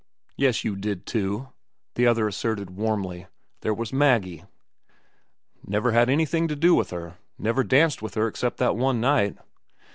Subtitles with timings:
[0.35, 1.49] "Yes, you did, too,"
[1.93, 3.27] the other asserted warmly.
[3.59, 4.45] "There was Maggie."
[5.63, 7.19] "Never had anything to do with her.
[7.37, 9.37] Never danced with her except that one night."